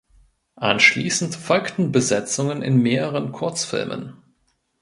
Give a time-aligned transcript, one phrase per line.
[0.55, 4.15] Anschließend folgten Besetzungen in mehreren Kurzfilmen.